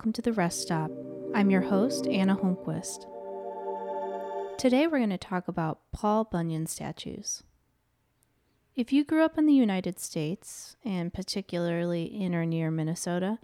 [0.00, 0.90] welcome to the Rest Stop.
[1.34, 3.04] I'm your host, Anna Holmquist.
[4.56, 7.42] Today we're going to talk about Paul Bunyan statues.
[8.74, 13.40] If you grew up in the United States, and particularly in or near Minnesota,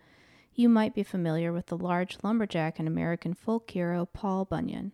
[0.55, 4.93] you might be familiar with the large lumberjack and American folk hero Paul Bunyan.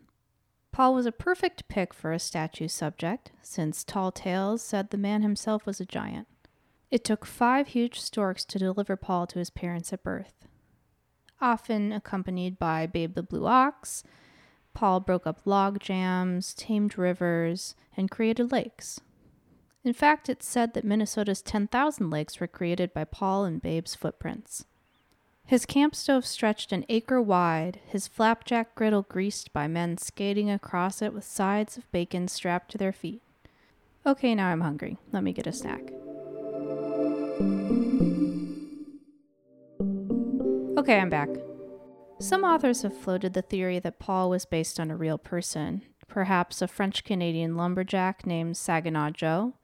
[0.72, 5.22] Paul was a perfect pick for a statue subject, since Tall Tales said the man
[5.22, 6.26] himself was a giant.
[6.90, 10.42] It took five huge storks to deliver Paul to his parents at birth.
[11.43, 14.05] Often accompanied by Babe the Blue Ox,
[14.75, 19.01] Paul broke up log jams, tamed rivers, and created lakes.
[19.82, 24.67] In fact, it's said that Minnesota's 10,000 lakes were created by Paul and Babe's footprints.
[25.45, 31.03] His camp stove stretched an acre wide, his flapjack griddle greased by men skating across
[31.03, 33.20] it with sides of bacon strapped to their feet.
[34.06, 34.97] Okay, now I'm hungry.
[35.11, 35.93] Let me get a snack.
[40.83, 41.28] Okay, I'm back.
[42.19, 46.61] Some authors have floated the theory that Paul was based on a real person, perhaps
[46.61, 49.55] a French Canadian lumberjack named Saginaw Joe,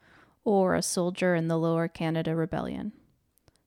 [0.44, 2.92] or a soldier in the Lower Canada Rebellion.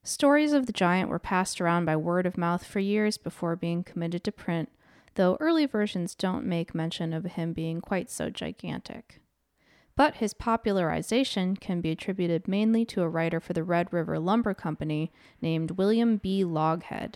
[0.01, 3.83] Stories of the giant were passed around by word of mouth for years before being
[3.83, 4.69] committed to print,
[5.15, 9.19] though early versions don't make mention of him being quite so gigantic.
[9.97, 14.53] But his popularization can be attributed mainly to a writer for the Red River Lumber
[14.53, 16.45] Company named William B.
[16.45, 17.15] Laughead.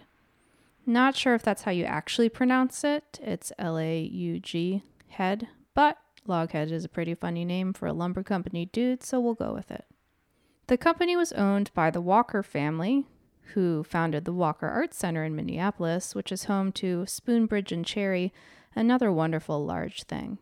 [0.86, 5.48] Not sure if that's how you actually pronounce it, it's L A U G head,
[5.74, 5.98] but
[6.28, 9.72] Loghead is a pretty funny name for a lumber company dude, so we'll go with
[9.72, 9.86] it.
[10.68, 13.06] The company was owned by the Walker family,
[13.54, 18.34] who founded the Walker Art Center in Minneapolis, which is home to Spoonbridge and Cherry,
[18.76, 20.40] another wonderful large thing.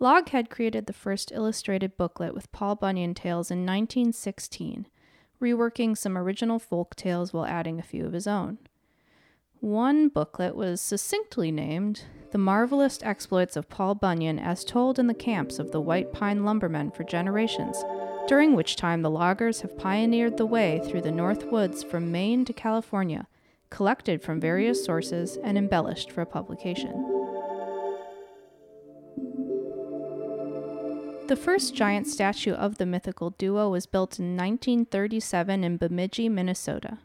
[0.00, 4.86] Loghead created the first illustrated booklet with Paul Bunyan tales in 1916,
[5.40, 8.58] reworking some original folk tales while adding a few of his own.
[9.60, 15.14] One booklet was succinctly named The Marvelous Exploits of Paul Bunyan as Told in the
[15.14, 17.82] Camps of the White Pine Lumbermen for Generations
[18.26, 22.44] during which time the loggers have pioneered the way through the North Woods from Maine
[22.44, 23.26] to California,
[23.70, 27.23] collected from various sources and embellished for publication.
[31.26, 36.98] The first giant statue of the mythical duo was built in 1937 in Bemidji, Minnesota.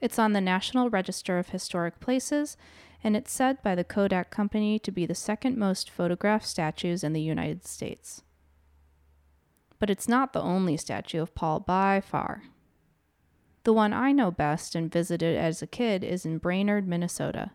[0.00, 2.56] It's on the National Register of Historic Places,
[3.04, 7.12] and it's said by the Kodak Company to be the second most photographed statues in
[7.12, 8.22] the United States
[9.78, 12.44] but it's not the only statue of Paul by far.
[13.64, 17.52] The one I know best and visited as a kid is in Brainerd, Minnesota.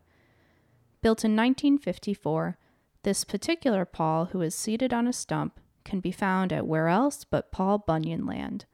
[1.01, 2.57] Built in 1954,
[3.03, 7.23] this particular Paul, who is seated on a stump, can be found at where else
[7.23, 8.65] but Paul Bunyan Land,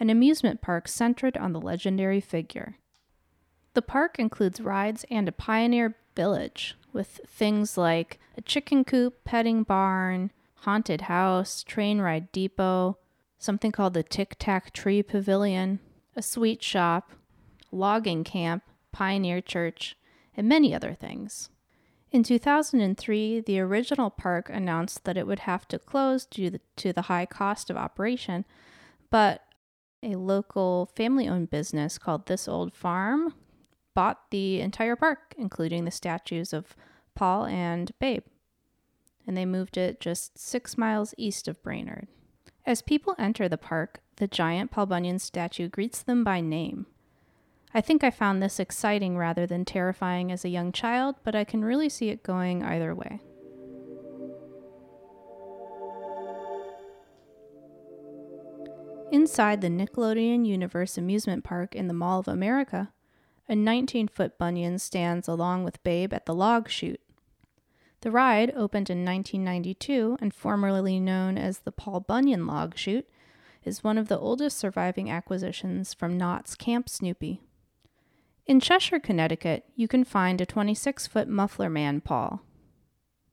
[0.00, 2.76] an amusement park centered on the legendary figure.
[3.74, 9.62] The park includes rides and a pioneer village with things like a chicken coop, petting
[9.62, 10.32] barn,
[10.62, 12.98] haunted house, train ride depot,
[13.38, 15.78] something called the Tic Tac Tree Pavilion,
[16.16, 17.12] a sweet shop,
[17.70, 19.96] logging camp, pioneer church,
[20.36, 21.50] and many other things.
[22.10, 27.02] In 2003, the original park announced that it would have to close due to the
[27.02, 28.44] high cost of operation,
[29.10, 29.42] but
[30.02, 33.34] a local family owned business called This Old Farm
[33.94, 36.74] bought the entire park, including the statues of
[37.14, 38.22] Paul and Babe
[39.28, 42.08] and they moved it just six miles east of Brainerd.
[42.64, 46.86] As people enter the park, the giant Paul Bunyan statue greets them by name.
[47.74, 51.44] I think I found this exciting rather than terrifying as a young child, but I
[51.44, 53.20] can really see it going either way.
[59.10, 62.92] Inside the Nickelodeon Universe amusement park in the Mall of America,
[63.48, 67.00] a 19 foot Bunyan stands along with Babe at the log chute.
[68.02, 73.08] The ride, opened in 1992 and formerly known as the Paul Bunyan Log Chute,
[73.64, 77.42] is one of the oldest surviving acquisitions from Knott's Camp Snoopy.
[78.48, 82.40] In Cheshire, Connecticut, you can find a 26 foot muffler man Paul.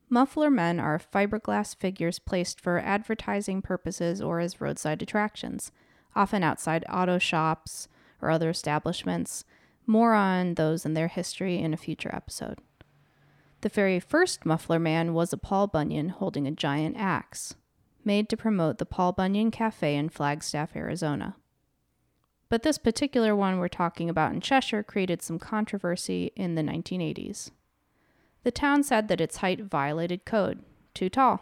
[0.10, 5.72] Muffler men are fiberglass figures placed for advertising purposes or as roadside attractions,
[6.18, 7.88] often outside auto shops
[8.22, 9.46] or other establishments.
[9.88, 12.60] More on those and their history in a future episode.
[13.62, 17.56] The very first Muffler Man was a Paul Bunyan holding a giant axe,
[18.04, 21.38] made to promote the Paul Bunyan Cafe in Flagstaff, Arizona.
[22.50, 27.51] But this particular one we're talking about in Cheshire created some controversy in the 1980s.
[28.44, 30.63] The town said that its height violated code,
[30.94, 31.42] too tall.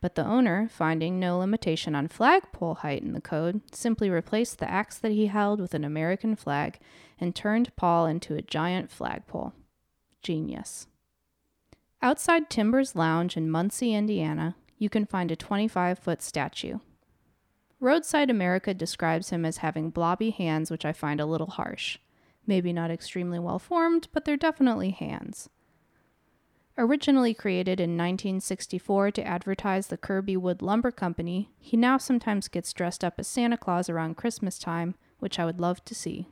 [0.00, 4.70] but the owner, finding no limitation on flagpole height in the code, simply replaced the
[4.70, 6.78] axe that he held with an American flag
[7.18, 9.52] and turned Paul into a giant flagpole.
[10.22, 10.86] Genius.
[12.02, 16.78] Outside Timbers Lounge in Muncie, Indiana, you can find a 25 foot statue.
[17.80, 21.98] Roadside America describes him as having blobby hands, which I find a little harsh.
[22.46, 25.48] Maybe not extremely well formed, but they're definitely hands.
[26.76, 32.72] Originally created in 1964 to advertise the Kirby Wood Lumber Company, he now sometimes gets
[32.72, 36.28] dressed up as Santa Claus around Christmas time, which I would love to see.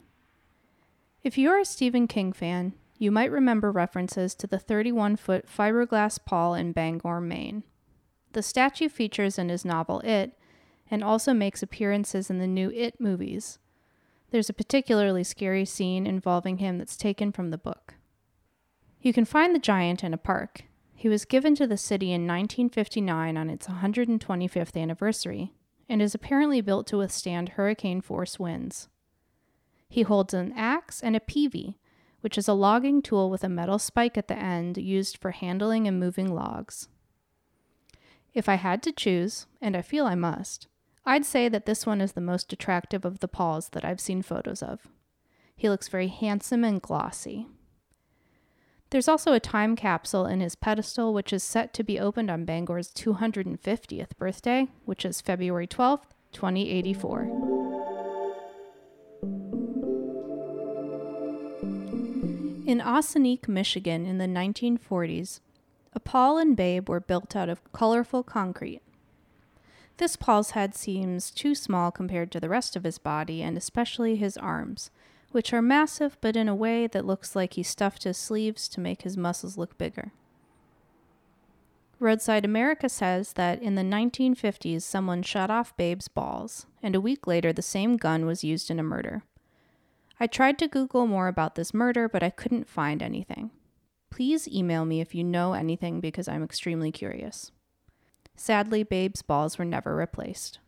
[1.22, 6.18] If you're a Stephen King fan, you might remember references to the 31 foot fiberglass
[6.24, 7.64] Paul in Bangor, Maine.
[8.32, 10.37] The statue features in his novel It
[10.90, 13.58] and also makes appearances in the new It movies.
[14.30, 17.94] There's a particularly scary scene involving him that's taken from the book.
[19.00, 20.64] You can find the giant in a park.
[20.94, 25.52] He was given to the city in 1959 on its 125th anniversary
[25.88, 28.88] and is apparently built to withstand hurricane force winds.
[29.88, 31.76] He holds an axe and a peavey,
[32.20, 35.86] which is a logging tool with a metal spike at the end used for handling
[35.86, 36.88] and moving logs.
[38.34, 40.66] If I had to choose, and I feel I must,
[41.08, 44.20] I'd say that this one is the most attractive of the Pauls that I've seen
[44.20, 44.88] photos of.
[45.56, 47.46] He looks very handsome and glossy.
[48.90, 52.44] There's also a time capsule in his pedestal, which is set to be opened on
[52.44, 57.22] Bangor's 250th birthday, which is February 12th, 2084.
[62.66, 65.40] In Ossineke, Michigan in the 1940s,
[65.94, 68.82] a Paul and Babe were built out of colorful concrete.
[69.98, 74.14] This Paul's head seems too small compared to the rest of his body, and especially
[74.14, 74.92] his arms,
[75.32, 78.80] which are massive but in a way that looks like he stuffed his sleeves to
[78.80, 80.12] make his muscles look bigger.
[81.98, 87.26] Roadside America says that in the 1950s someone shot off Babe's balls, and a week
[87.26, 89.24] later the same gun was used in a murder.
[90.20, 93.50] I tried to Google more about this murder, but I couldn't find anything.
[94.10, 97.50] Please email me if you know anything because I'm extremely curious.
[98.38, 100.60] Sadly, Babe's balls were never replaced.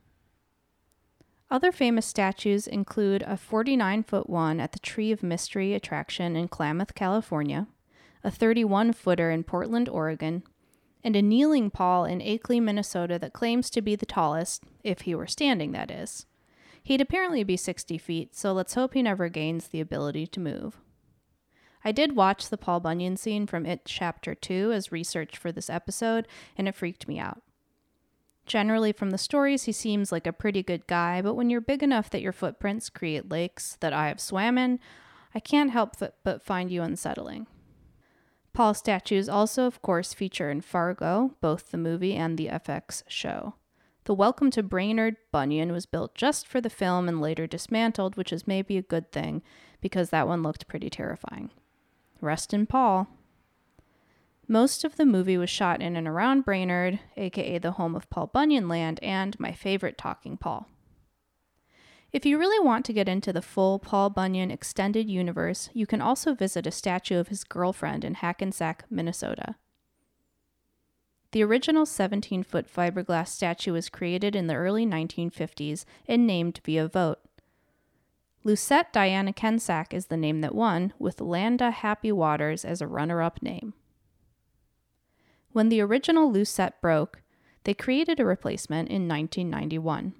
[1.48, 6.48] Other famous statues include a 49 foot one at the Tree of Mystery attraction in
[6.48, 7.68] Klamath, California,
[8.24, 10.42] a 31 footer in Portland, Oregon,
[11.04, 15.14] and a kneeling Paul in Akeley, Minnesota that claims to be the tallest, if he
[15.14, 16.26] were standing, that is.
[16.82, 20.76] He'd apparently be 60 feet, so let's hope he never gains the ability to move.
[21.84, 25.70] I did watch the Paul Bunyan scene from It Chapter 2 as research for this
[25.70, 26.26] episode,
[26.58, 27.42] and it freaked me out.
[28.50, 31.84] Generally, from the stories, he seems like a pretty good guy, but when you're big
[31.84, 34.80] enough that your footprints create lakes that I have swam in,
[35.32, 35.94] I can't help
[36.24, 37.46] but find you unsettling.
[38.52, 43.54] Paul statues also, of course, feature in Fargo, both the movie and the FX show.
[44.02, 48.32] The Welcome to Brainerd Bunyan was built just for the film and later dismantled, which
[48.32, 49.42] is maybe a good thing
[49.80, 51.50] because that one looked pretty terrifying.
[52.20, 53.06] Rest in Paul.
[54.50, 58.26] Most of the movie was shot in and around Brainerd, aka the home of Paul
[58.26, 60.66] Bunyan Land, and my favorite Talking Paul.
[62.12, 66.00] If you really want to get into the full Paul Bunyan extended universe, you can
[66.00, 69.54] also visit a statue of his girlfriend in Hackensack, Minnesota.
[71.30, 76.88] The original 17 foot fiberglass statue was created in the early 1950s and named via
[76.88, 77.20] vote.
[78.42, 83.22] Lucette Diana Kensack is the name that won, with Landa Happy Waters as a runner
[83.22, 83.74] up name.
[85.52, 87.22] When the original Lucette broke,
[87.64, 90.14] they created a replacement in 1991.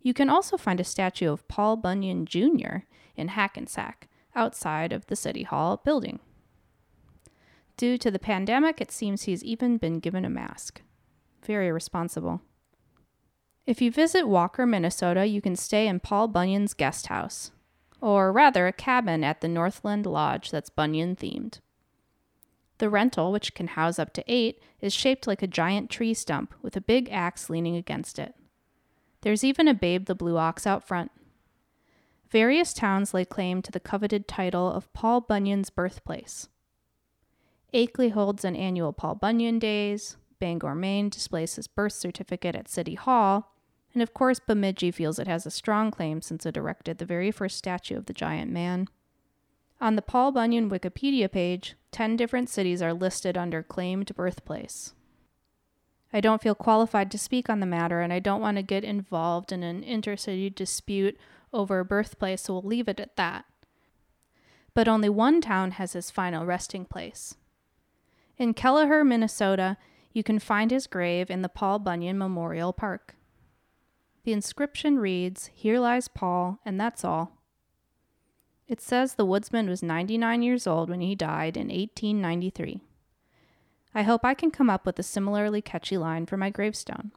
[0.00, 2.84] You can also find a statue of Paul Bunyan Jr.
[3.16, 6.20] in Hackensack, outside of the City Hall building.
[7.76, 10.82] Due to the pandemic, it seems he's even been given a mask.
[11.44, 12.42] Very responsible.
[13.66, 17.50] If you visit Walker, Minnesota, you can stay in Paul Bunyan's guest house,
[18.00, 21.60] or rather, a cabin at the Northland Lodge that's Bunyan themed.
[22.78, 26.54] The rental, which can house up to eight, is shaped like a giant tree stump
[26.62, 28.34] with a big axe leaning against it.
[29.22, 31.10] There's even a Babe the Blue Ox out front.
[32.30, 36.48] Various towns lay claim to the coveted title of Paul Bunyan's birthplace.
[37.74, 42.94] Akeley holds an annual Paul Bunyan Days, Bangor, Maine displays his birth certificate at City
[42.94, 43.54] Hall,
[43.92, 47.30] and of course Bemidji feels it has a strong claim since it erected the very
[47.30, 48.86] first statue of the giant man.
[49.80, 54.92] On the Paul Bunyan Wikipedia page, 10 different cities are listed under claimed birthplace.
[56.12, 58.82] I don't feel qualified to speak on the matter, and I don't want to get
[58.82, 61.16] involved in an intercity dispute
[61.52, 63.44] over a birthplace, so we'll leave it at that.
[64.74, 67.36] But only one town has his final resting place.
[68.36, 69.76] In Kelliher, Minnesota,
[70.12, 73.14] You can find his grave in the Paul Bunyan Memorial Park.
[74.24, 77.37] The inscription reads, Here lies Paul, and that's all.
[78.68, 82.82] It says the woodsman was 99 years old when he died in 1893.
[83.94, 87.12] I hope I can come up with a similarly catchy line for my gravestone.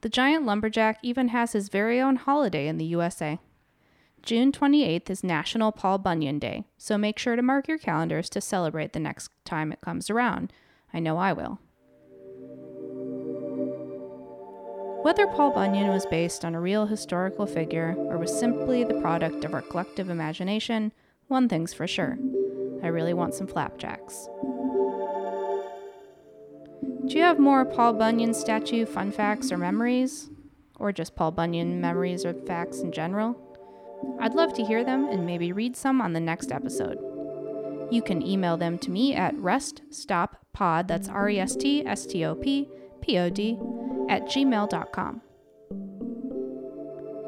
[0.00, 3.38] The giant lumberjack even has his very own holiday in the USA.
[4.22, 8.40] June 28th is National Paul Bunyan Day, so make sure to mark your calendars to
[8.40, 10.52] celebrate the next time it comes around.
[10.92, 11.60] I know I will.
[15.02, 19.44] Whether Paul Bunyan was based on a real historical figure or was simply the product
[19.44, 20.92] of our collective imagination,
[21.28, 22.18] one thing's for sure
[22.82, 24.28] I really want some flapjacks.
[27.06, 30.28] Do you have more Paul Bunyan statue fun facts or memories?
[30.78, 33.40] Or just Paul Bunyan memories or facts in general?
[34.20, 36.98] I'd love to hear them and maybe read some on the next episode.
[37.90, 42.24] You can email them to me at reststoppod, that's R E S T S T
[42.24, 42.68] O P
[43.00, 43.58] P O D,
[44.08, 45.22] at gmail.com.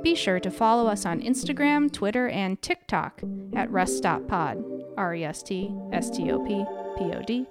[0.03, 3.21] Be sure to follow us on Instagram, Twitter, and TikTok
[3.55, 6.65] at reststoppod, R E S T S T O P
[6.97, 7.47] P O D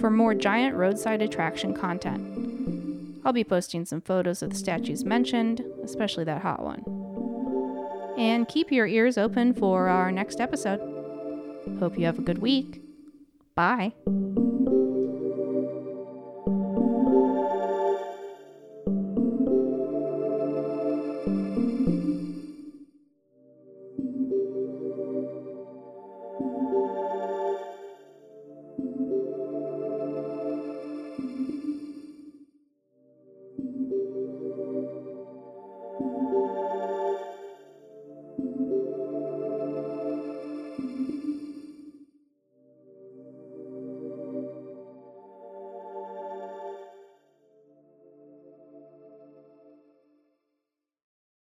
[0.00, 3.20] for more giant roadside attraction content.
[3.24, 6.84] I'll be posting some photos of the statues mentioned, especially that hot one.
[8.18, 10.80] And keep your ears open for our next episode.
[11.78, 12.82] Hope you have a good week.
[13.54, 13.92] Bye.